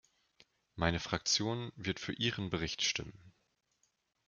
[0.73, 3.33] Meine Fraktion wird für ihren Bericht stimmen.